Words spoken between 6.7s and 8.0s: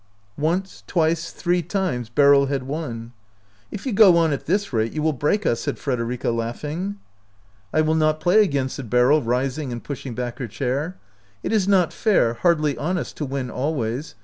59 OUT OF BOHEMIA" I will